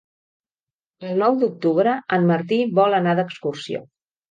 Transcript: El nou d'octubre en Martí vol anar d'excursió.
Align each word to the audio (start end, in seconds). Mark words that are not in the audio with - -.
El 1.09 1.21
nou 1.25 1.37
d'octubre 1.43 1.95
en 2.19 2.27
Martí 2.33 2.59
vol 2.81 3.01
anar 3.03 3.17
d'excursió. 3.23 3.87